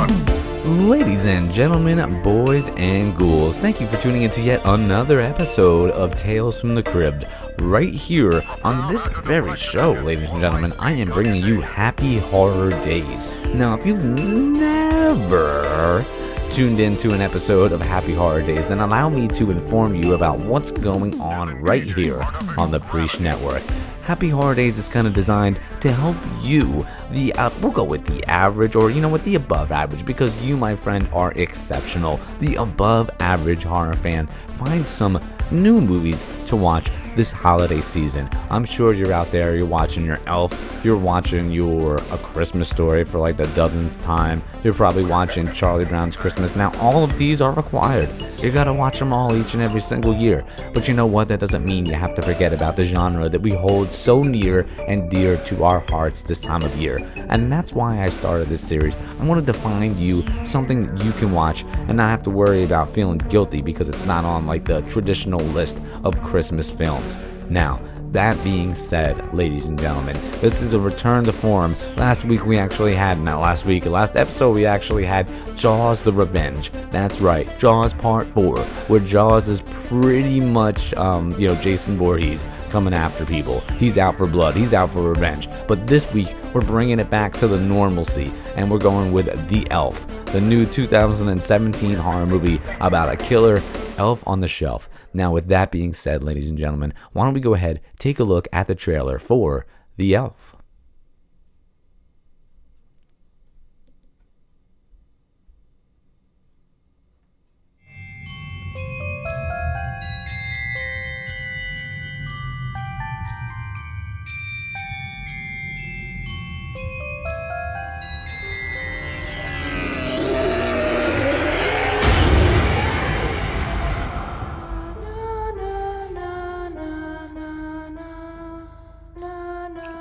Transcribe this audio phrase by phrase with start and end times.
[0.00, 6.16] Ladies and gentlemen, boys and ghouls, thank you for tuning into yet another episode of
[6.16, 7.24] Tales from the Crypt.
[7.58, 12.70] Right here on this very show, ladies and gentlemen, I am bringing you Happy Horror
[12.82, 13.28] Days.
[13.52, 16.04] Now, if you've never
[16.50, 20.38] tuned into an episode of Happy Horror Days, then allow me to inform you about
[20.38, 22.26] what's going on right here
[22.56, 23.62] on the Preach Network.
[24.02, 28.04] Happy Horror Days is kind of designed to help you, the uh, we'll go with
[28.06, 32.18] the average, or you know what, the above average, because you, my friend, are exceptional.
[32.40, 38.28] The above average horror fan, find some new movies to watch this holiday season.
[38.50, 43.04] I'm sure you're out there, you're watching your Elf, you're watching your A Christmas Story
[43.04, 46.56] for like the dozenth time, you're probably watching Charlie Brown's Christmas.
[46.56, 48.08] Now, all of these are required.
[48.40, 50.44] You gotta watch them all each and every single year.
[50.72, 51.28] But you know what?
[51.28, 54.66] That doesn't mean you have to forget about the genre that we hold so near
[54.88, 56.98] and dear to our hearts this time of year.
[57.28, 58.96] And that's why I started this series.
[59.18, 62.64] I wanted to find you something that you can watch and not have to worry
[62.64, 66.99] about feeling guilty because it's not on like the traditional list of Christmas films.
[67.48, 67.80] Now,
[68.12, 71.76] that being said, ladies and gentlemen, this is a return to form.
[71.96, 76.12] Last week we actually had, not last week, last episode we actually had Jaws the
[76.12, 76.72] Revenge.
[76.90, 82.44] That's right, Jaws Part 4, where Jaws is pretty much, um, you know, Jason Voorhees
[82.68, 83.60] coming after people.
[83.78, 85.48] He's out for blood, he's out for revenge.
[85.68, 89.70] But this week we're bringing it back to the normalcy, and we're going with The
[89.70, 93.60] Elf, the new 2017 horror movie about a killer
[93.98, 94.89] elf on the shelf.
[95.12, 98.24] Now, with that being said, ladies and gentlemen, why don't we go ahead, take a
[98.24, 99.66] look at the trailer for
[99.96, 100.56] The Elf?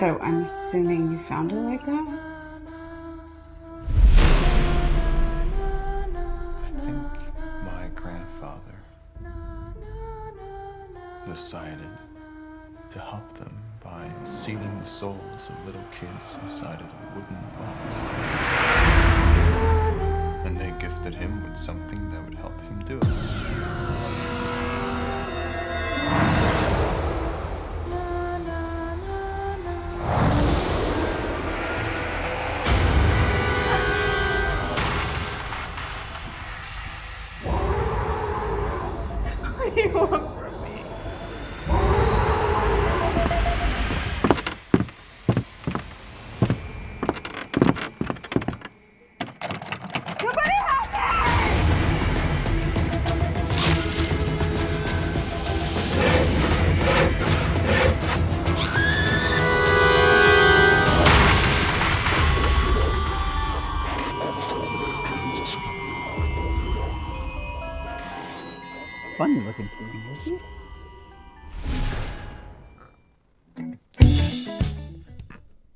[0.00, 2.08] So I'm assuming you found it like that?
[6.56, 7.02] I think
[7.66, 8.78] my grandfather
[11.26, 11.90] decided
[12.88, 18.09] to help them by sealing the souls of little kids inside of a wooden box.
[69.20, 70.40] Funny looking thing,
[73.58, 73.78] it?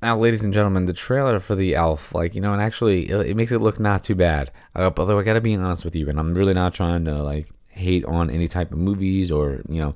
[0.00, 3.26] Now, ladies and gentlemen, the trailer for the Elf, like you know, and actually, it,
[3.26, 4.50] it makes it look not too bad.
[4.74, 7.50] Uh, although I gotta be honest with you, and I'm really not trying to like
[7.68, 9.94] hate on any type of movies or you know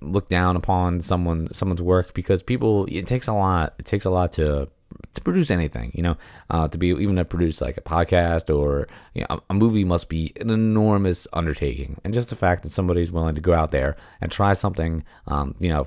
[0.00, 3.74] look down upon someone someone's work because people it takes a lot.
[3.78, 4.68] It takes a lot to
[5.14, 6.16] to produce anything, you know,
[6.50, 10.08] uh, to be even to produce like a podcast or you know, a, movie must
[10.08, 12.00] be an enormous undertaking.
[12.04, 15.54] And just the fact that somebody's willing to go out there and try something, um,
[15.58, 15.86] you know,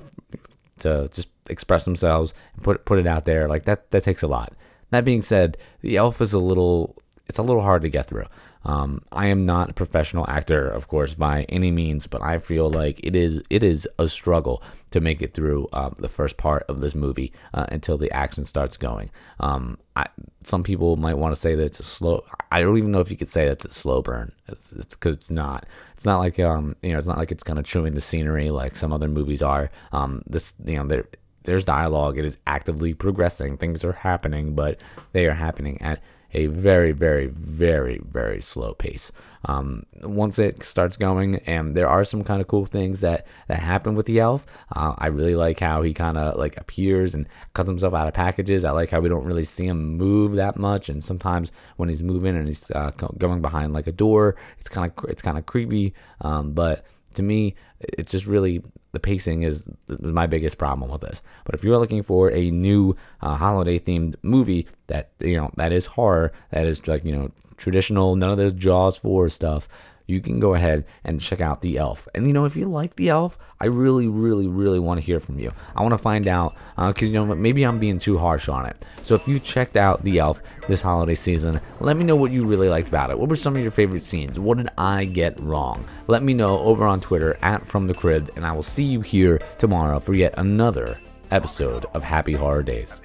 [0.80, 4.28] to just express themselves and put put it out there like that that takes a
[4.28, 4.52] lot.
[4.90, 6.96] That being said, the elf is a little
[7.28, 8.26] it's a little hard to get through.
[8.64, 12.68] Um, I am not a professional actor, of course, by any means, but I feel
[12.68, 16.64] like it is it is a struggle to make it through um, the first part
[16.68, 19.10] of this movie uh, until the action starts going.
[19.38, 20.06] Um, I,
[20.44, 22.24] some people might want to say that it's a slow.
[22.52, 25.30] I don't even know if you could say that's a slow burn because it's, it's
[25.30, 25.66] not.
[25.94, 28.50] It's not like um you know it's not like it's kind of chewing the scenery
[28.50, 29.70] like some other movies are.
[29.92, 31.06] Um, this you know there
[31.44, 32.18] there's dialogue.
[32.18, 33.56] It is actively progressing.
[33.56, 39.12] Things are happening, but they are happening at a very, very, very, very slow pace.
[39.46, 43.60] Um, once it starts going, and there are some kind of cool things that that
[43.60, 44.44] happen with the elf.
[44.74, 48.12] Uh, I really like how he kind of like appears and cuts himself out of
[48.12, 48.64] packages.
[48.64, 52.02] I like how we don't really see him move that much, and sometimes when he's
[52.02, 55.46] moving and he's uh, going behind like a door, it's kind of it's kind of
[55.46, 55.94] creepy.
[56.20, 56.84] Um, but
[57.14, 59.68] to me, it's just really the pacing is,
[60.00, 61.22] my biggest problem with this.
[61.44, 65.72] But if you're looking for a new uh, holiday themed movie that you know that
[65.72, 69.68] is horror, that is like you know traditional, none of this Jaws four stuff,
[70.10, 72.08] you can go ahead and check out The Elf.
[72.14, 75.20] And you know, if you like The Elf, I really, really, really want to hear
[75.20, 75.52] from you.
[75.74, 78.66] I want to find out because uh, you know maybe I'm being too harsh on
[78.66, 78.76] it.
[79.02, 82.44] So if you checked out The Elf this holiday season, let me know what you
[82.46, 83.18] really liked about it.
[83.18, 84.38] What were some of your favorite scenes?
[84.38, 85.86] What did I get wrong?
[86.06, 89.00] Let me know over on Twitter at From the Crib, and I will see you
[89.00, 90.96] here tomorrow for yet another
[91.30, 93.00] episode of Happy Horror Days.